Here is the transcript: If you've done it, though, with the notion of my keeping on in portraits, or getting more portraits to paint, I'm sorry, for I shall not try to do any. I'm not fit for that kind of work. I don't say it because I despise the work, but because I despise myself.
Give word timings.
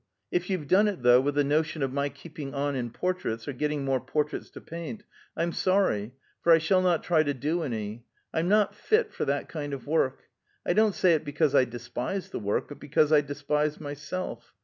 If 0.31 0.49
you've 0.49 0.67
done 0.67 0.87
it, 0.87 1.03
though, 1.03 1.21
with 1.21 1.35
the 1.35 1.43
notion 1.43 1.83
of 1.83 1.93
my 1.93 2.09
keeping 2.09 2.55
on 2.55 2.75
in 2.75 2.89
portraits, 2.89 3.47
or 3.47 3.53
getting 3.53 3.85
more 3.85 3.99
portraits 3.99 4.49
to 4.49 4.59
paint, 4.59 5.03
I'm 5.37 5.51
sorry, 5.51 6.13
for 6.41 6.51
I 6.51 6.57
shall 6.57 6.81
not 6.81 7.03
try 7.03 7.21
to 7.21 7.35
do 7.35 7.61
any. 7.61 8.05
I'm 8.33 8.49
not 8.49 8.73
fit 8.73 9.13
for 9.13 9.25
that 9.25 9.47
kind 9.47 9.73
of 9.73 9.85
work. 9.85 10.23
I 10.65 10.73
don't 10.73 10.95
say 10.95 11.13
it 11.13 11.23
because 11.23 11.53
I 11.53 11.65
despise 11.65 12.29
the 12.29 12.39
work, 12.39 12.67
but 12.67 12.79
because 12.79 13.13
I 13.13 13.21
despise 13.21 13.79
myself. 13.79 14.55